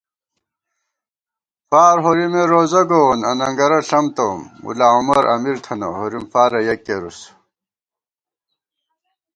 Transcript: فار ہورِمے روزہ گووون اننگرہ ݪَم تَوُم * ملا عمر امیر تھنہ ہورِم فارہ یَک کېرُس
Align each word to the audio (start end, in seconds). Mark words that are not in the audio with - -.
فار 1.69 1.95
ہورِمے 2.03 2.43
روزہ 2.51 2.81
گووون 2.89 3.19
اننگرہ 3.29 3.79
ݪَم 3.87 4.05
تَوُم 4.15 4.39
* 4.51 4.61
ملا 4.63 4.87
عمر 4.97 5.23
امیر 5.33 5.57
تھنہ 5.63 5.87
ہورِم 5.97 6.23
فارہ 6.31 6.59
یَک 6.67 6.79
کېرُس 6.85 7.19